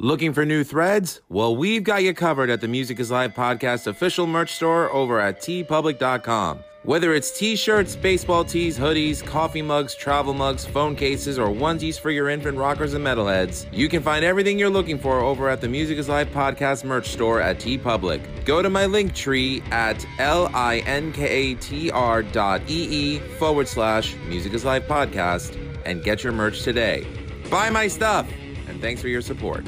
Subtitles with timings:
[0.00, 1.22] Looking for new threads?
[1.28, 5.18] Well, we've got you covered at the Music is Life podcast official merch store over
[5.18, 6.60] at teepublic.com.
[6.84, 11.98] Whether it's t shirts, baseball tees, hoodies, coffee mugs, travel mugs, phone cases, or onesies
[11.98, 15.60] for your infant rockers and metalheads, you can find everything you're looking for over at
[15.60, 18.44] the Music is Life podcast merch store at TeePublic.
[18.44, 20.62] Go to my link tree at l-i-n-k-a-t-r
[22.22, 27.04] dot e-e forward slash Music is Live podcast and get your merch today.
[27.50, 28.28] Buy my stuff,
[28.68, 29.66] and thanks for your support.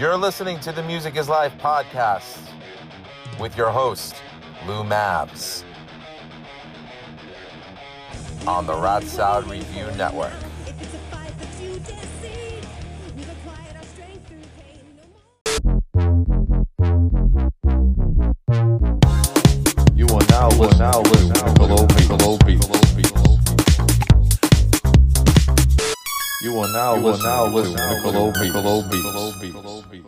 [0.00, 2.38] You're listening to the Music is Life podcast
[3.38, 4.14] with your host,
[4.66, 5.62] Lou Mavs,
[8.46, 10.32] on the Rat Salad Review Network.
[19.94, 23.29] You are now listening to Kalobi, Kalobi, Kalobi.
[26.50, 30.00] You are now listening to Kalobi, Kalobi, Kalobi, Kalobi.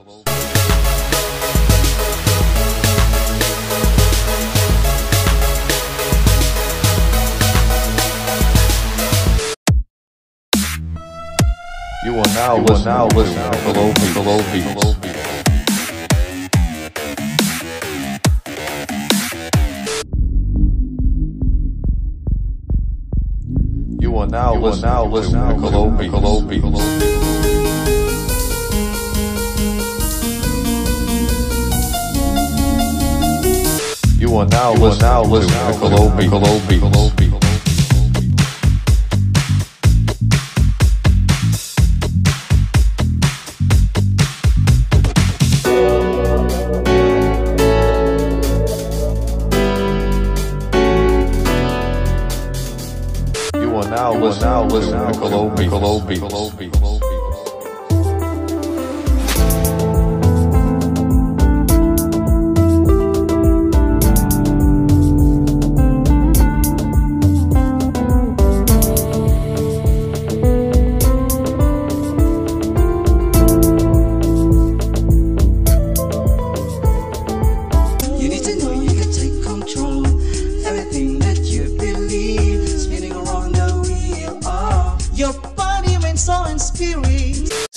[12.04, 15.01] You are now listening to Kalobi, Kalobi,
[24.32, 24.62] Kalobi.
[24.62, 26.56] You are now listening to Kalobi, Kalobi.
[34.18, 37.26] You are now listening to Kalobi, Kalobi, Kalobi.
[37.26, 37.31] You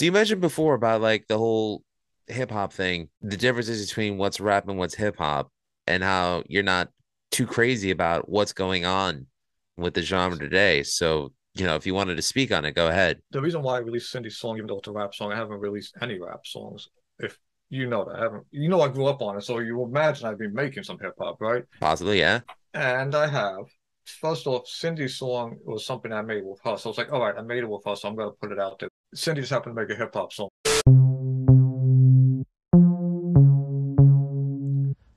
[0.06, 1.82] So you mentioned before about like the whole
[2.28, 5.50] hip hop thing, the differences between what's rap and what's hip hop,
[5.88, 6.90] and how you're not
[7.32, 9.26] too crazy about what's going on
[9.78, 10.84] with the genre today.
[10.84, 13.20] So, you know, if you wanted to speak on it, go ahead.
[13.32, 15.58] the reason why I released Cindy's song, even though it's a rap song, I haven't
[15.58, 16.88] released any rap songs.
[17.18, 17.40] If
[17.72, 18.44] you know that, I haven't.
[18.52, 21.16] You know, I grew up on it, so you imagine I've been making some hip
[21.18, 21.64] hop, right?
[21.80, 22.42] Possibly, yeah.
[22.76, 23.66] And I have.
[24.22, 27.22] First off, Cindy's song was something I made with her, so I was like, all
[27.22, 28.90] right, I made it with her, so I'm gonna put it out there.
[29.14, 30.50] Cindy just happened to make a hip hop song.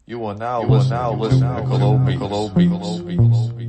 [0.06, 3.68] You are now listening to Kalobi, Kalobi, Kalobi, Kalobi,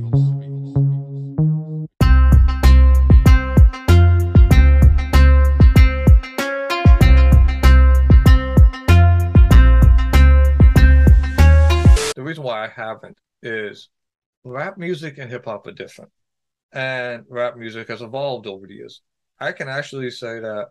[12.14, 13.88] The reason why I haven't is
[14.44, 16.12] rap music and hip hop are different,
[16.72, 19.02] and rap music has evolved over the years.
[19.40, 20.68] I can actually say that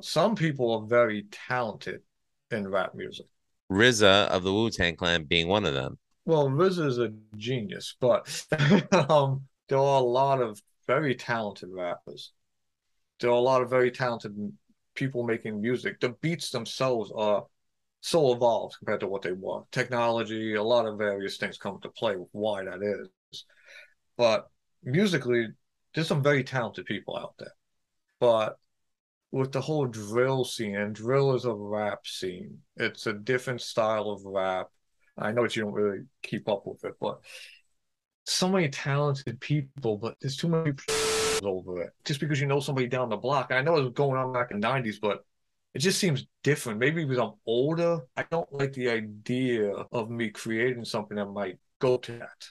[0.00, 2.00] some people are very talented
[2.50, 3.26] in rap music.
[3.70, 5.98] RZA of the Wu Tang Clan being one of them.
[6.24, 8.44] Well, Riz is a genius, but
[9.10, 12.32] um, there are a lot of very talented rappers.
[13.20, 14.34] There are a lot of very talented
[14.94, 16.00] people making music.
[16.00, 17.46] The beats themselves are
[18.00, 19.62] so evolved compared to what they were.
[19.70, 23.44] Technology, a lot of various things come into play with why that is.
[24.16, 24.48] But
[24.82, 25.48] musically,
[25.94, 27.52] there's some very talented people out there.
[28.22, 28.56] But
[29.32, 32.58] with the whole drill scene, drill is a rap scene.
[32.76, 34.68] It's a different style of rap.
[35.18, 37.18] I know that you don't really keep up with it, but
[38.24, 40.70] so many talented people, but there's too many
[41.42, 41.90] over it.
[42.04, 44.32] Just because you know somebody down the block, and I know it was going on
[44.32, 45.24] back in the '90s, but
[45.74, 46.78] it just seems different.
[46.78, 51.58] Maybe because I'm older, I don't like the idea of me creating something that might
[51.80, 52.46] go to that.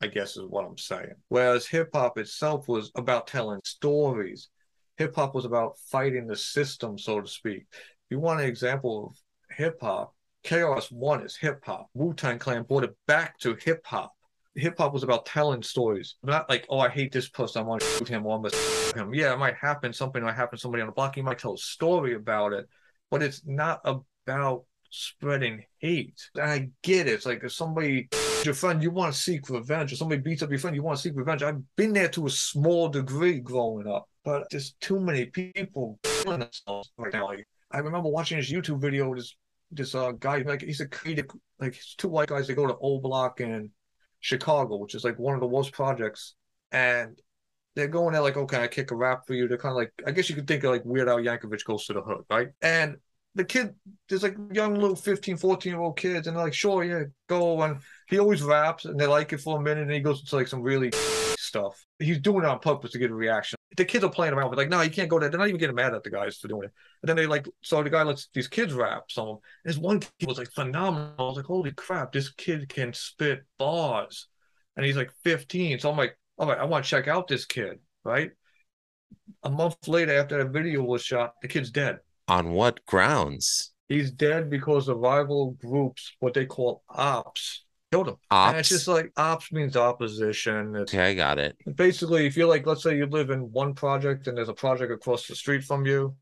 [0.00, 1.14] I guess is what I'm saying.
[1.30, 4.50] Whereas hip hop itself was about telling stories.
[4.96, 7.66] Hip hop was about fighting the system, so to speak.
[7.72, 10.14] If you want an example of hip hop,
[10.44, 11.88] KRS One is hip hop.
[11.92, 14.12] Wu Tang Clan brought it back to hip hop.
[14.54, 17.82] Hip hop was about telling stories, not like, oh, I hate this person, I want
[17.82, 19.12] to shoot him, or I'm gonna shoot him.
[19.12, 21.54] Yeah, it might happen, something might happen to somebody on the block, you might tell
[21.54, 22.66] a story about it,
[23.10, 26.30] but it's not about spreading hate.
[26.36, 27.12] And I get it.
[27.12, 28.08] It's like if somebody
[28.44, 30.96] your friend, you want to seek revenge, or somebody beats up your friend, you want
[30.96, 31.42] to seek revenge.
[31.42, 36.40] I've been there to a small degree growing up, but there's too many people killing
[36.40, 37.28] themselves right now.
[37.28, 39.14] Like, I remember watching this YouTube video.
[39.14, 39.36] This
[39.70, 41.26] this uh guy, like he's a creative,
[41.60, 42.48] like two white guys.
[42.48, 43.70] They go to O Block in
[44.18, 46.34] Chicago, which is like one of the worst projects,
[46.72, 47.16] and
[47.76, 49.46] they're going there like, okay, I kick a rap for you.
[49.46, 51.86] They're kind of like, I guess you could think of like Weird Al Yankovic goes
[51.86, 52.48] to the hood, right?
[52.62, 52.96] And
[53.36, 53.74] the kid,
[54.08, 57.62] there's like young little 15, 14 year old kids, and they're like, sure, yeah, go.
[57.62, 57.78] And
[58.08, 60.48] he always raps, and they like it for a minute, and he goes into like
[60.48, 60.90] some really
[61.38, 61.84] stuff.
[62.00, 63.55] He's doing it on purpose to get a reaction.
[63.76, 65.28] The kids are playing around with like, no, you can't go there.
[65.28, 66.72] They're not even getting mad at the guys for doing it.
[67.02, 69.28] And then they like, so the guy lets these kids rap some.
[69.28, 71.14] And this one kid was like phenomenal.
[71.18, 74.28] I was like, holy crap, this kid can spit bars,
[74.76, 75.78] and he's like 15.
[75.78, 78.30] So I'm like, all right, I want to check out this kid, right?
[79.42, 81.98] A month later, after that video was shot, the kid's dead.
[82.28, 83.72] On what grounds?
[83.88, 88.16] He's dead because the rival groups, what they call ops, killed him.
[88.30, 88.50] Ops?
[88.50, 90.74] And it's just like ops means opposition.
[90.76, 91.56] It's Okay, I got it.
[91.76, 94.92] basically if you're like, let's say you live in one project and there's a project
[94.92, 96.14] across the street from you,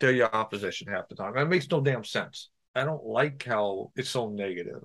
[0.00, 1.34] they're your opposition half the time.
[1.34, 2.50] That makes no damn sense.
[2.74, 4.82] I don't like how it's so negative.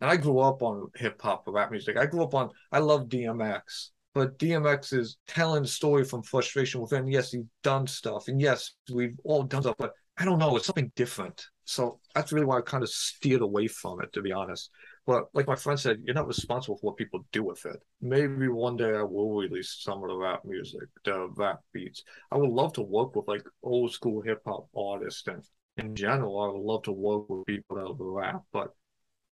[0.00, 1.96] And I grew up on hip hop rap music.
[1.96, 3.90] I grew up on I love DMX.
[4.14, 7.06] But DMX is telling the story from frustration within.
[7.06, 8.28] Yes, he's done stuff.
[8.28, 11.46] And yes, we've all done stuff, but I don't know, it's something different.
[11.64, 14.70] So that's really why I kind of steered away from it, to be honest.
[15.06, 17.76] But like my friend said, you're not responsible for what people do with it.
[18.00, 22.04] Maybe one day I will release some of the rap music, the rap beats.
[22.30, 25.42] I would love to work with like old school hip hop artists, and
[25.76, 28.42] in general, I would love to work with people that rap.
[28.52, 28.74] But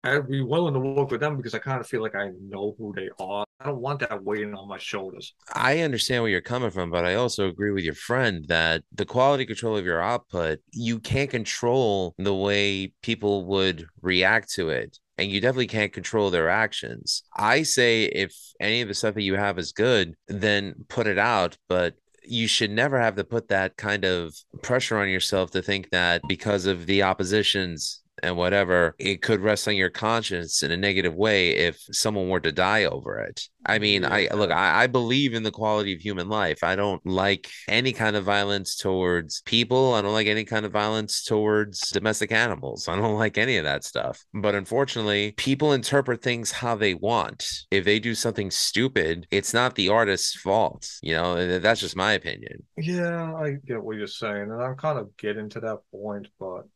[0.05, 2.75] I'd be willing to work with them because I kind of feel like I know
[2.77, 3.45] who they are.
[3.61, 5.35] I don't want that weighing on my shoulders.
[5.53, 9.05] I understand where you're coming from, but I also agree with your friend that the
[9.05, 14.99] quality control of your output, you can't control the way people would react to it.
[15.23, 17.23] And you definitely can't control their actions.
[17.37, 21.19] I say if any of the stuff that you have is good, then put it
[21.19, 21.57] out.
[21.69, 25.91] But you should never have to put that kind of pressure on yourself to think
[25.91, 30.77] that because of the oppositions and whatever, it could rest on your conscience in a
[30.77, 33.49] negative way if someone were to die over it.
[33.65, 36.65] I mean, I look, I, I believe in the quality of human life.
[36.65, 39.95] I don't like any kind of violence towards people.
[39.95, 42.89] I don't like any kind of violence towards domestic animals.
[42.89, 44.25] I don't like any of that stuff.
[44.35, 47.47] But unfortunately, people interpret things how they want.
[47.71, 50.89] If they do something stupid, it's not the artist's fault.
[51.03, 52.65] You know, that's just my opinion.
[52.77, 56.67] Yeah, I get what you're saying, and I'm kind of getting to that point, but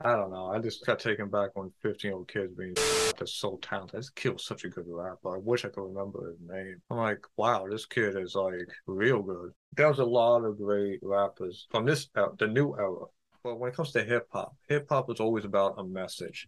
[0.00, 0.48] I don't know.
[0.48, 2.74] I just got taken back when 15 year old kids being
[3.18, 3.98] that's so talented.
[3.98, 5.36] This kid was such a good rapper.
[5.36, 6.82] I wish I could remember his name.
[6.90, 9.52] I'm like, wow, this kid is like real good.
[9.74, 13.06] There was a lot of great rappers from this era, the new era.
[13.42, 16.46] But when it comes to hip hop, hip hop was always about a message.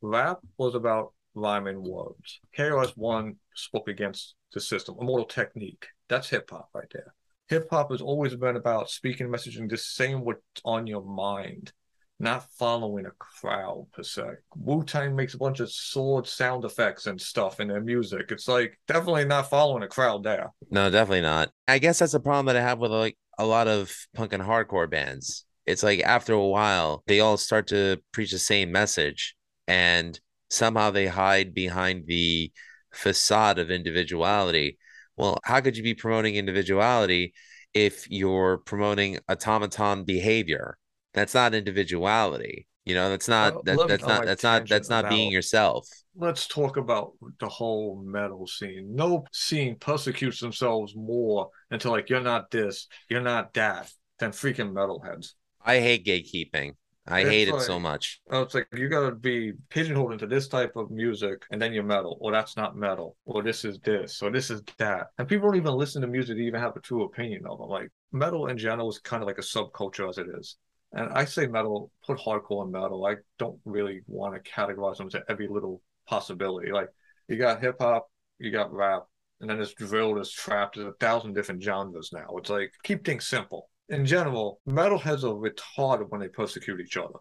[0.00, 2.40] Rap was about rhyming words.
[2.56, 5.86] KRS One spoke against the system, immortal technique.
[6.08, 7.12] That's hip hop right there.
[7.48, 11.72] Hip hop has always been about speaking and just saying what's on your mind
[12.18, 14.24] not following a crowd per se.
[14.56, 18.30] Wu Tang makes a bunch of sword sound effects and stuff in their music.
[18.30, 20.52] It's like definitely not following a crowd there.
[20.70, 21.50] No, definitely not.
[21.68, 24.42] I guess that's a problem that I have with like a lot of punk and
[24.42, 25.44] hardcore bands.
[25.66, 29.34] It's like after a while, they all start to preach the same message
[29.68, 30.18] and
[30.48, 32.52] somehow they hide behind the
[32.92, 34.78] facade of individuality.
[35.16, 37.34] Well, how could you be promoting individuality
[37.74, 40.78] if you're promoting automaton behavior?
[41.16, 42.68] That's not individuality.
[42.84, 45.88] You know, that's not Uh, that, that's not that's not that's not being yourself.
[46.14, 48.94] Let's talk about the whole metal scene.
[48.94, 54.72] No scene persecutes themselves more until like you're not this, you're not that, than freaking
[54.72, 55.32] metalheads.
[55.64, 56.76] I hate gatekeeping.
[57.06, 58.20] I It's hate it so much.
[58.30, 61.84] Oh, it's like you gotta be pigeonholed into this type of music and then you're
[61.84, 65.08] metal, or that's not metal, or this is this, or this is that.
[65.18, 67.68] And people don't even listen to music to even have a true opinion of them.
[67.68, 70.56] Like metal in general is kind of like a subculture as it is.
[70.92, 73.06] And I say metal, put hardcore in metal.
[73.06, 76.72] I don't really want to categorize them to every little possibility.
[76.72, 76.88] Like
[77.28, 79.04] you got hip hop, you got rap,
[79.40, 82.28] and then there's drill, there's trap, there's a thousand different genres now.
[82.36, 83.68] It's like keep things simple.
[83.88, 87.18] In general, metalheads are retarded when they persecute each other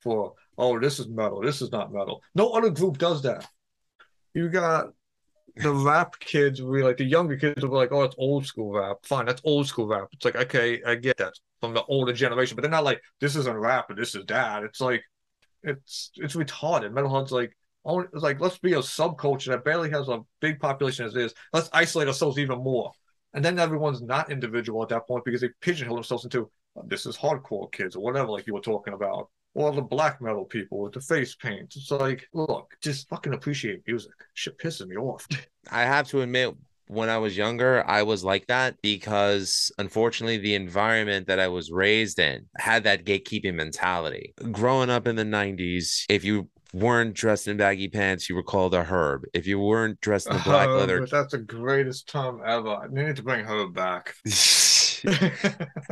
[0.00, 3.44] for oh this is metal this is not metal no other group does that
[4.32, 4.90] you got
[5.58, 8.46] the rap kids will be like the younger kids will be like, oh, it's old
[8.46, 8.98] school rap.
[9.02, 10.08] Fine, that's old school rap.
[10.12, 13.36] It's like, okay, I get that from the older generation, but they're not like this
[13.36, 14.62] isn't rap and this is that.
[14.64, 15.02] It's like
[15.62, 16.92] it's it's retarded.
[16.92, 21.06] Metalhead's like oh, it's like let's be a subculture that barely has a big population
[21.06, 21.34] as is.
[21.52, 22.92] Let's isolate ourselves even more.
[23.34, 27.06] And then everyone's not individual at that point because they pigeonhole themselves into oh, this
[27.06, 30.82] is hardcore kids or whatever, like you were talking about or the black metal people
[30.82, 31.74] with the face paint.
[31.74, 34.12] It's like, look, just fucking appreciate music.
[34.34, 35.26] Shit pisses me off.
[35.70, 36.54] I have to admit,
[36.88, 41.70] when I was younger, I was like that because unfortunately, the environment that I was
[41.70, 44.34] raised in had that gatekeeping mentality.
[44.50, 48.74] Growing up in the 90s, if you weren't dressed in baggy pants, you were called
[48.74, 49.24] a herb.
[49.32, 52.70] If you weren't dressed in black Oh, leather, that's the greatest term ever.
[52.70, 54.14] I need to bring her back.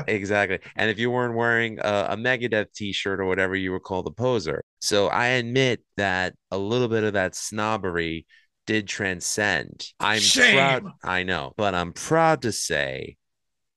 [0.07, 0.59] exactly.
[0.77, 4.11] And if you weren't wearing a, a Megadeth t-shirt or whatever, you were called a
[4.11, 4.63] poser.
[4.81, 8.27] So I admit that a little bit of that snobbery
[8.67, 9.87] did transcend.
[10.01, 10.57] I'm Shame.
[10.57, 10.93] proud.
[11.03, 13.17] I know, but I'm proud to say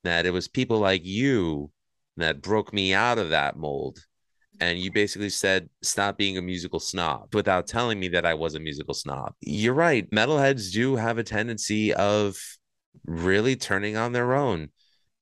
[0.03, 1.71] that it was people like you
[2.17, 3.99] that broke me out of that mold.
[4.61, 8.55] And you basically said, stop being a musical snob without telling me that I was
[8.55, 9.33] a musical snob.
[9.39, 10.09] You're right.
[10.11, 12.37] Metalheads do have a tendency of
[13.05, 14.69] really turning on their own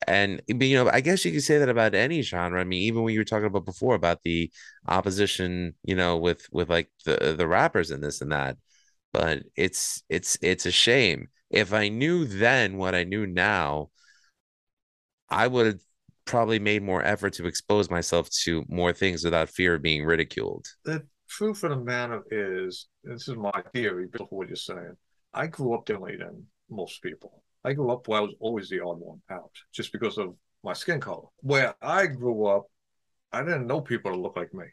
[0.08, 3.02] and you know i guess you could say that about any genre i mean even
[3.02, 4.52] when you were talking about before about the
[4.88, 8.58] opposition you know with with like the the rappers and this and that
[9.14, 13.90] but it's it's it's a shame if i knew then what i knew now
[15.30, 15.80] i would have
[16.26, 20.68] probably made more effort to expose myself to more things without fear of being ridiculed
[20.84, 24.96] the truth of the matter is, this is my theory, on what you're saying.
[25.34, 27.44] I grew up differently than most people.
[27.64, 30.74] I grew up where I was always the odd one out, just because of my
[30.74, 31.28] skin color.
[31.42, 32.66] Where I grew up,
[33.32, 34.66] I didn't know people that looked like me,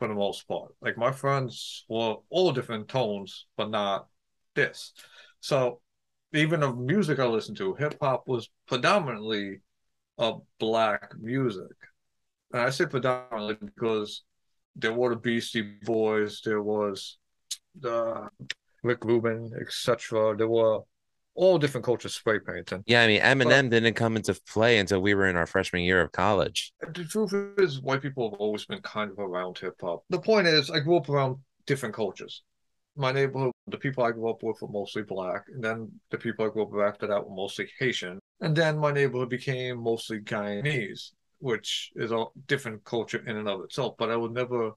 [0.00, 0.72] for the most part.
[0.80, 4.08] Like my friends were all different tones, but not
[4.54, 4.94] this.
[5.40, 5.82] So
[6.32, 9.60] even the music I listened to, hip hop was predominantly
[10.16, 11.76] a black music.
[12.52, 14.22] And I say predominantly because
[14.74, 17.18] there were the Beastie Boys, there was
[17.78, 18.28] the
[18.82, 20.34] Rick Rubin, etc.
[20.34, 20.80] There were
[21.34, 22.82] all different cultures spray painting.
[22.86, 26.00] yeah i mean eminem didn't come into play until we were in our freshman year
[26.00, 30.04] of college The truth is, white people have always been kind of around hip hop.
[30.10, 32.42] The point is, I grew up around different cultures.
[32.96, 36.44] My neighborhood, the people I grew up with were mostly black, and then the people
[36.44, 38.18] I grew up with after that were mostly Haitian.
[38.40, 43.62] And then my neighborhood became mostly Guyanese, which is a different culture in and of
[43.62, 43.94] itself.
[43.98, 44.72] But I would never,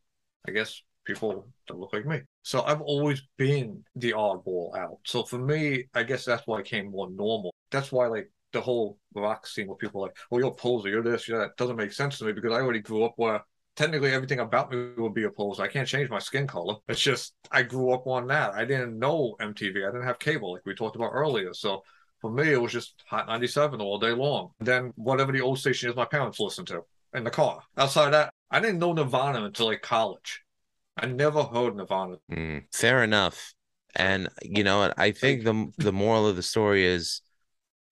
[0.48, 2.22] I guess, people that look like me.
[2.43, 5.00] So I've always been the oddball out.
[5.05, 7.53] So for me, I guess that's why I came more normal.
[7.72, 10.89] That's why, like, the whole rock scene where people are like, oh, you're a poser,
[10.89, 13.43] you're this, you're that, doesn't make sense to me because I already grew up where
[13.75, 15.63] technically everything about me would be a poser.
[15.63, 16.75] I can't change my skin color.
[16.88, 18.53] It's just I grew up on that.
[18.53, 19.88] I didn't know MTV.
[19.88, 21.53] I didn't have cable like we talked about earlier.
[21.53, 21.83] So
[22.22, 24.51] for me, it was just Hot 97 all day long.
[24.60, 26.81] Then whatever the old station is my parents listened to
[27.13, 27.62] in the car.
[27.77, 30.42] Outside that, I didn't know Nirvana until like college.
[30.97, 32.17] I never heard Nirvana.
[32.31, 33.53] Mm, fair enough.
[33.95, 34.91] And you know.
[34.97, 37.21] I think the the moral of the story is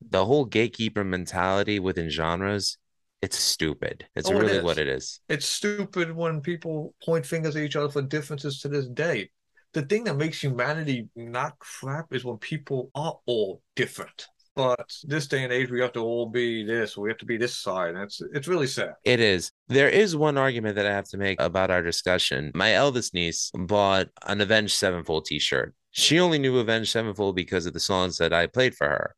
[0.02, 2.78] the whole gatekeeper mentality within genres.
[3.22, 4.08] It's stupid.
[4.16, 4.64] It's Oh, really is.
[4.64, 5.22] what it is.
[5.30, 9.30] It's stupid when people point fingers at each other for differences to this day.
[9.74, 14.28] The thing that makes humanity not crap is when people are all different.
[14.56, 17.38] But this day and age, we have to all be this, we have to be
[17.38, 17.96] this side.
[17.96, 18.96] And it's it's really sad.
[19.06, 19.52] It is.
[19.70, 22.52] There is one argument that I have to make about our discussion.
[22.54, 25.74] My eldest niece bought an Avenged Sevenfold t-shirt.
[25.92, 29.16] She only knew Avenged Sevenfold because of the songs that I played for her.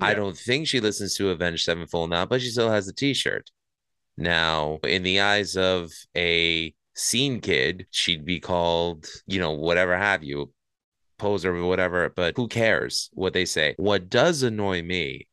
[0.00, 3.50] I don't think she listens to Avenged Sevenfold now, but she still has the t-shirt.
[4.16, 10.22] Now, in the eyes of a scene kid, she'd be called, you know, whatever have
[10.22, 10.52] you,
[11.18, 13.74] poser or whatever, but who cares what they say?
[13.76, 15.28] What does annoy me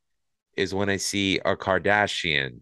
[0.58, 2.62] is when I see a Kardashian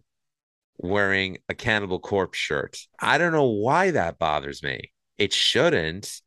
[0.78, 2.78] wearing a Cannibal Corpse shirt.
[3.00, 4.92] I don't know why that bothers me.
[5.18, 6.20] It shouldn't,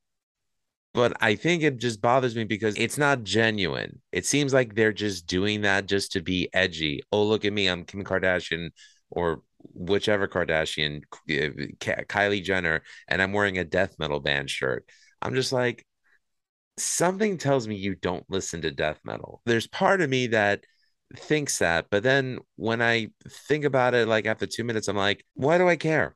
[0.94, 4.02] but I think it just bothers me because it's not genuine.
[4.12, 7.02] It seems like they're just doing that just to be edgy.
[7.12, 8.70] Oh, look at me, I'm Kim Kardashian
[9.10, 9.42] or
[9.74, 14.90] whichever Kardashian, Kylie Jenner, and I'm wearing a death metal band shirt.
[15.22, 15.86] I'm just like,
[16.78, 19.42] something tells me you don't listen to death metal.
[19.46, 20.64] There's part of me that
[21.16, 23.10] thinks that, but then when I
[23.48, 26.16] think about it, like after two minutes, I'm like, why do I care?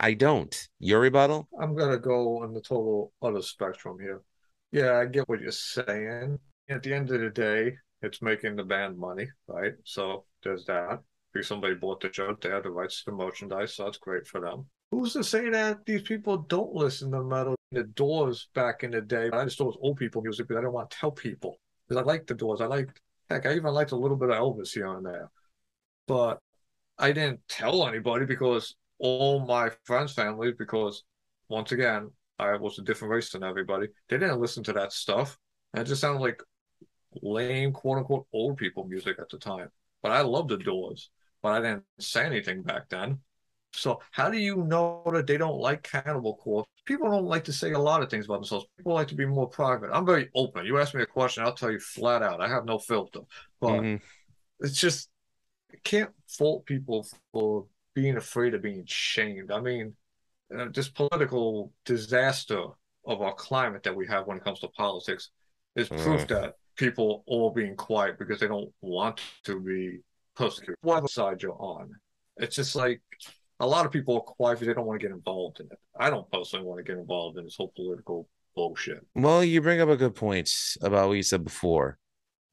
[0.00, 0.68] I don't.
[0.78, 1.48] Your rebuttal?
[1.60, 4.22] I'm gonna go on the total other spectrum here.
[4.70, 6.38] Yeah, I get what you're saying.
[6.68, 9.72] At the end of the day, it's making the band money, right?
[9.84, 11.00] So there's that.
[11.32, 14.26] Because somebody bought the shirt, they had the rights to the merchandise, so that's great
[14.26, 14.66] for them.
[14.90, 17.54] Who's to say that these people don't listen to metal?
[17.72, 20.56] The Doors back in the day, I just thought it was old people music, but
[20.56, 21.60] I don't want to tell people.
[21.86, 22.60] Because I like the Doors.
[22.60, 22.88] I like,
[23.28, 25.30] heck, I even liked a little bit of Elvis here and there.
[26.06, 26.38] But
[26.98, 31.04] I didn't tell anybody because all my friends' families, because
[31.48, 33.88] once again, I was a different race than everybody.
[34.08, 35.38] They didn't listen to that stuff.
[35.74, 36.42] And it just sounded like
[37.22, 39.68] lame, quote unquote, old people music at the time.
[40.02, 41.10] But I loved the Doors,
[41.42, 43.18] but I didn't say anything back then.
[43.78, 46.68] So how do you know that they don't like Cannibal Corpse?
[46.84, 48.66] People don't like to say a lot of things about themselves.
[48.76, 49.90] People like to be more private.
[49.92, 50.66] I'm very open.
[50.66, 52.40] You ask me a question, I'll tell you flat out.
[52.40, 53.20] I have no filter.
[53.60, 54.00] But Mhm.
[54.60, 55.10] it's just
[55.72, 59.50] you can't fault people for being afraid of being shamed.
[59.50, 59.96] I mean,
[60.56, 62.62] uh, this political disaster
[63.04, 65.30] of our climate that we have when it comes to politics
[65.76, 66.28] is proof Mm.
[66.28, 70.00] that people are all being quiet because they don't want to be
[70.34, 70.76] persecuted.
[70.80, 72.00] Whatever side you're on,
[72.36, 73.02] it's just like
[73.60, 75.78] a lot of people are quiet because they don't want to get involved in it.
[75.98, 79.04] I don't personally want to get involved in this whole political bullshit.
[79.14, 80.50] Well, you bring up a good point
[80.80, 81.98] about what you said before.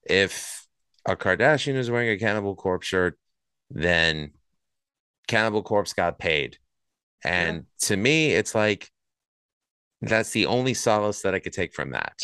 [0.04, 0.68] If
[1.06, 3.20] a Kardashian is wearing a Cannibal Corpse shirt,
[3.70, 4.32] then
[5.28, 6.58] Cannibal Corpse got paid.
[7.24, 8.90] And to me, it's like
[10.02, 12.20] that's the only solace that I could take from that.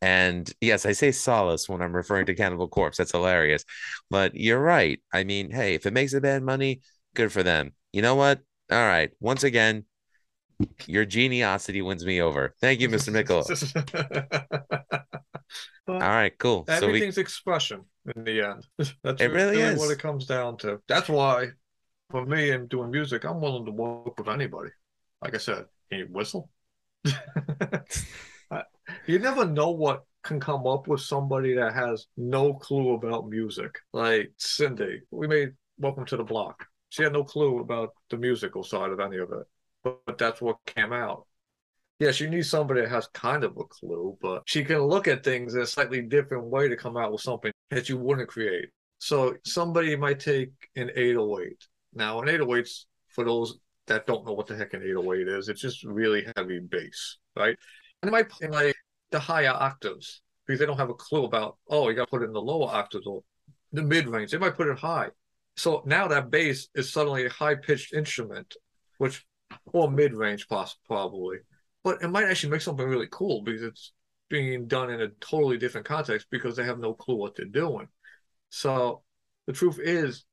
[0.00, 2.98] And yes, I say solace when I'm referring to Cannibal Corpse.
[2.98, 3.64] That's hilarious.
[4.10, 5.00] But you're right.
[5.12, 6.80] I mean, hey, if it makes a band money,
[7.14, 7.72] good for them.
[7.92, 8.40] You know what?
[8.70, 9.10] All right.
[9.20, 9.84] Once again,
[10.86, 12.54] your geniosity wins me over.
[12.60, 13.12] Thank you, Mr.
[13.12, 13.44] Mikolow.
[15.88, 16.64] All right, cool.
[16.68, 17.82] So we Everything's expression
[18.14, 18.66] in the end.
[19.02, 19.78] That's It really is.
[19.78, 20.80] what it comes down to.
[20.88, 21.48] That's why,
[22.10, 24.70] for me, in doing music, I'm willing to work with anybody.
[25.20, 26.48] Like I said, can you whistle?
[29.06, 33.78] You never know what can come up with somebody that has no clue about music.
[33.92, 36.66] Like Cindy, we made Welcome to the Block.
[36.92, 39.46] She had no clue about the musical side of any of it,
[39.82, 41.26] but, but that's what came out.
[41.98, 45.24] Yes, you need somebody that has kind of a clue, but she can look at
[45.24, 48.66] things in a slightly different way to come out with something that you wouldn't create.
[48.98, 51.66] So somebody might take an 808.
[51.94, 53.56] Now, an 808's for those
[53.86, 57.56] that don't know what the heck an 808 is, it's just really heavy bass, right?
[58.02, 58.76] And they might play like
[59.10, 62.20] the higher octaves because they don't have a clue about, oh, you got to put
[62.20, 63.22] it in the lower octaves or
[63.72, 64.30] the mid range.
[64.30, 65.08] They might put it high.
[65.56, 68.54] So now that bass is suddenly a high pitched instrument,
[68.98, 69.24] which,
[69.72, 71.38] or mid range, probably
[71.84, 73.92] but it might actually make something really cool because it's
[74.30, 77.88] being done in a totally different context because they have no clue what they're doing.
[78.50, 79.02] So
[79.46, 80.24] the truth is,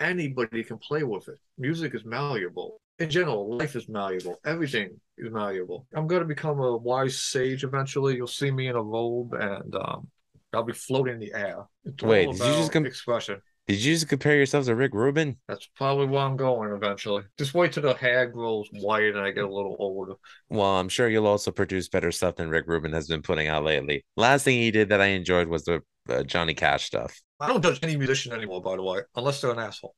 [0.00, 1.38] anybody can play with it.
[1.56, 2.80] Music is malleable.
[2.98, 4.36] In general, life is malleable.
[4.44, 5.86] Everything is malleable.
[5.94, 8.16] I'm going to become a wise sage eventually.
[8.16, 10.08] You'll see me in a robe and um,
[10.52, 11.64] I'll be floating in the air.
[11.84, 13.40] It's Wait, did you just about com- expression?
[13.68, 15.36] Did you just compare yourself to Rick Rubin?
[15.48, 17.22] That's probably where I'm going eventually.
[17.38, 20.14] Just wait till the hair grows white and I get a little older.
[20.48, 23.64] Well, I'm sure you'll also produce better stuff than Rick Rubin has been putting out
[23.64, 24.04] lately.
[24.16, 27.20] Last thing he did that I enjoyed was the uh, Johnny Cash stuff.
[27.38, 29.94] I don't judge any musician anymore, by the way, unless they're an asshole.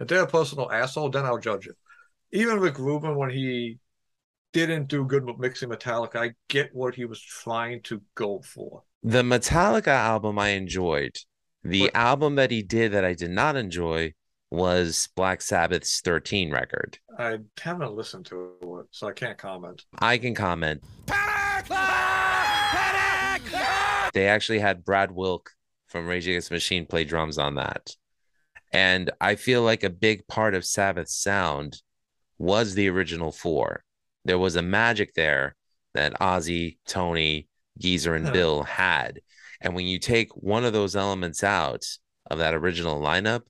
[0.00, 1.76] If they're a personal asshole, then I'll judge it.
[2.32, 3.78] Even Rick Rubin, when he
[4.52, 8.82] didn't do good with mixing Metallica, I get what he was trying to go for.
[9.02, 11.16] The Metallica album I enjoyed.
[11.64, 14.14] The What- album that he did that I did not enjoy
[14.50, 16.98] was Black Sabbath's 13 record.
[17.18, 19.84] I haven't listened to it, so I can't comment.
[19.98, 20.82] I can comment.
[21.06, 21.66] Panic!
[23.42, 24.12] Panic!
[24.12, 25.50] They actually had Brad Wilk
[25.88, 27.96] from Rage Against the Machine play drums on that.
[28.72, 31.82] And I feel like a big part of Sabbath's sound
[32.38, 33.84] was the original four.
[34.24, 35.54] There was a magic there
[35.94, 37.48] that Ozzy, Tony,
[37.78, 38.32] Geezer, and.
[38.32, 39.20] Bill had.
[39.64, 41.86] And when you take one of those elements out
[42.30, 43.40] of that original lineup,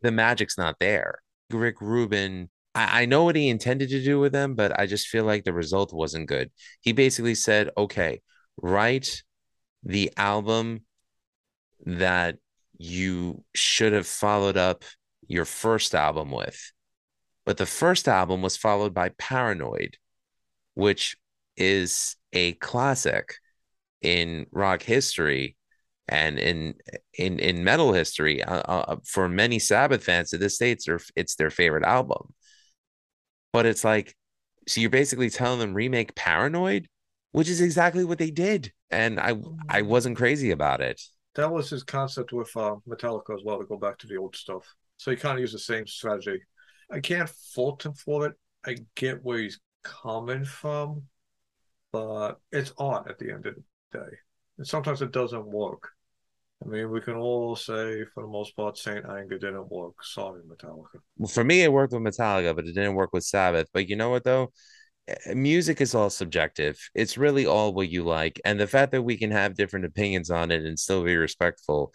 [0.00, 1.20] the magic's not there.
[1.50, 5.08] Rick Rubin, I, I know what he intended to do with them, but I just
[5.08, 6.50] feel like the result wasn't good.
[6.80, 8.22] He basically said, okay,
[8.56, 9.22] write
[9.84, 10.80] the album
[11.84, 12.38] that
[12.78, 14.82] you should have followed up
[15.28, 16.72] your first album with.
[17.44, 19.98] But the first album was followed by Paranoid,
[20.74, 21.16] which
[21.56, 23.34] is a classic
[24.02, 25.56] in rock history
[26.08, 26.74] and in
[27.18, 28.42] in in metal history.
[28.42, 32.34] Uh, uh, for many Sabbath fans to this day, it's their it's their favorite album.
[33.52, 34.14] But it's like,
[34.68, 36.88] so you're basically telling them remake Paranoid,
[37.32, 39.34] which is exactly what they did, and I
[39.68, 41.00] I wasn't crazy about it.
[41.34, 44.36] That was his concept with uh, Metallica as well, to go back to the old
[44.36, 44.74] stuff.
[44.96, 46.40] So he kind of used the same strategy.
[46.90, 48.34] I can't fault him for it.
[48.64, 51.02] I get where he's coming from,
[51.92, 53.62] but it's art at the end of the
[53.98, 54.16] day.
[54.58, 55.90] And sometimes it doesn't work.
[56.64, 59.94] I mean, we can all say, for the most part, Saint Anger didn't work.
[60.02, 61.00] Sorry, Metallica.
[61.18, 63.68] Well, for me, it worked with Metallica, but it didn't work with Sabbath.
[63.72, 64.52] But you know what though?
[65.08, 66.78] eh, music is all subjective.
[66.94, 68.40] It's really all what you like.
[68.44, 71.92] And the fact that we can have different opinions on it and still be respectful,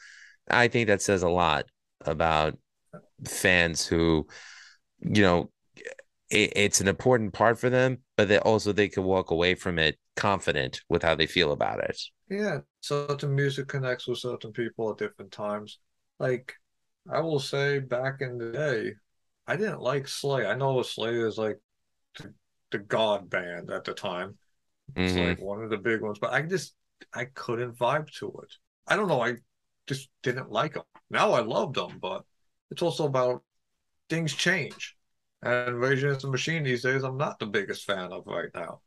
[0.49, 1.65] I think that says a lot
[2.01, 2.57] about
[3.25, 4.27] fans who,
[5.01, 5.51] you know,
[6.31, 9.79] it, it's an important part for them, but that also they can walk away from
[9.79, 11.99] it confident with how they feel about it.
[12.29, 15.79] Yeah, certain music connects with certain people at different times.
[16.19, 16.55] Like
[17.09, 18.93] I will say, back in the day,
[19.47, 20.47] I didn't like Slayer.
[20.47, 21.59] I know Slayer is like
[22.17, 22.33] the,
[22.71, 24.37] the god band at the time.
[25.03, 25.17] It's Mhm.
[25.17, 26.75] like one of the big ones, but I just
[27.13, 28.53] I couldn't vibe to it.
[28.87, 29.21] I don't know.
[29.21, 29.37] I
[29.87, 30.83] just didn't like them.
[31.09, 32.25] Now I love them, but
[32.71, 33.43] it's also about
[34.09, 34.97] things change.
[35.43, 38.81] And Rage Against the Machine these days, I'm not the biggest fan of right now.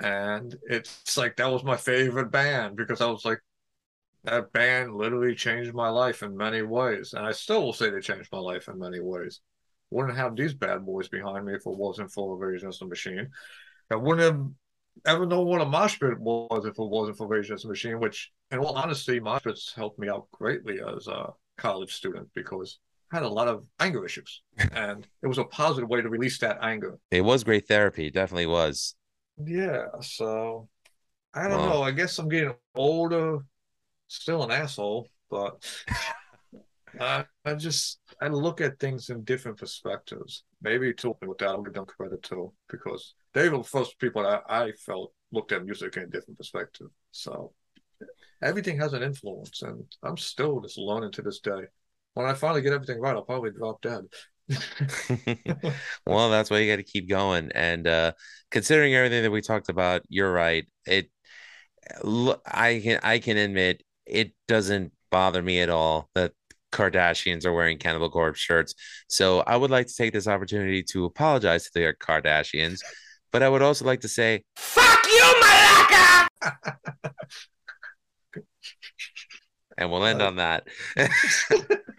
[0.00, 3.40] And it's like that was my favorite band because I was like,
[4.24, 7.14] that band literally changed my life in many ways.
[7.14, 9.40] And I still will say they changed my life in many ways.
[9.90, 13.28] Wouldn't have these bad boys behind me if it wasn't for Rage Against the Machine.
[13.90, 14.46] I wouldn't have
[15.06, 17.98] ever known what a mosh pit was if it wasn't for Rage Against the Machine,
[17.98, 22.78] which, in all honesty, mosh pits helped me out greatly as a college student because
[23.10, 24.42] had a lot of anger issues.
[24.72, 26.98] and it was a positive way to release that anger.
[27.12, 28.96] It was great therapy, it definitely was.
[29.44, 30.68] Yeah, so
[31.34, 31.68] I don't Wow.
[31.68, 31.82] know.
[31.82, 33.40] I guess I'm getting older,
[34.08, 35.62] still an asshole, but
[36.98, 40.44] I, I just I look at things in different perspectives.
[40.60, 44.22] Maybe too with that, I'll give them credit too, because they were the first people
[44.24, 46.88] that I felt looked at music in a different perspective.
[47.12, 47.52] So
[48.42, 51.64] everything has an influence, and I'm still just learning to this day.
[52.14, 54.04] When I finally get everything right, I'll probably drop dead.
[56.06, 57.50] well, that's why you got to keep going.
[57.54, 58.12] And uh,
[58.50, 60.66] considering everything that we talked about, you're right.
[60.86, 61.10] It,
[62.04, 66.32] I can I can admit it doesn't bother me at all that
[66.72, 68.74] Kardashians are wearing Cannibal Corpse shirts.
[69.08, 72.80] So I would like to take this opportunity to apologize to the Kardashians,
[73.32, 76.28] but I would also like to say, "Fuck you, Malaka!"
[79.78, 80.68] and we'll end on that.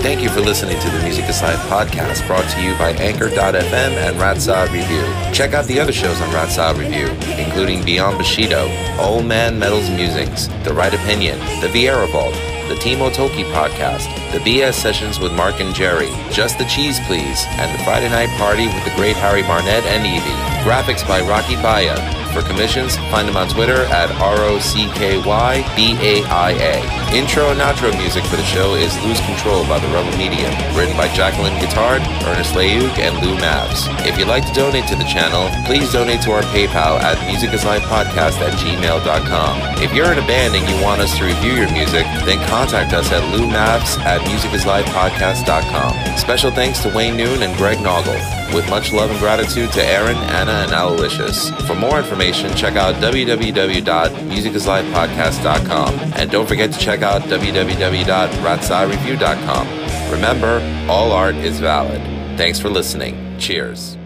[0.00, 3.74] Thank you for listening to the Music is Life podcast brought to you by Anchor.fm
[3.74, 5.02] and Rat Salad Review.
[5.32, 9.90] Check out the other shows on Rat Salad Review, including Beyond Bushido, Old Man Metal's
[9.90, 12.34] Musings, The Right Opinion, The Vieira Vault,
[12.68, 17.46] the Timo Toki podcast, the BS Sessions with Mark and Jerry, Just the Cheese Please,
[17.52, 20.57] and the Friday Night Party with the great Harry Barnett and Evie.
[20.68, 21.96] Graphics by Rocky Baia.
[22.34, 25.24] For commissions, find them on Twitter at R-O-C-K-Y-B-A-I-A.
[27.16, 30.94] Intro and outro music for the show is Lose Control by the Rebel Medium, written
[30.94, 33.88] by Jacqueline Guitard, Ernest Leuk, and Lou Mavs.
[34.06, 38.36] If you'd like to donate to the channel, please donate to our PayPal at musicisLifepodcast
[38.36, 39.82] at gmail.com.
[39.82, 42.92] If you're in a band and you want us to review your music, then contact
[42.92, 46.18] us at loumavs at musicisLifepodcast.com.
[46.18, 48.20] Special thanks to Wayne Noon and Greg Noggle.
[48.54, 51.50] With much love and gratitude to Aaron, Anna, and Alalicious.
[51.66, 60.10] For more information, check out www.musicislifepodcast.com And don't forget to check out www.ratsaladreview.com.
[60.10, 62.00] Remember, all art is valid.
[62.38, 63.36] Thanks for listening.
[63.38, 63.97] Cheers.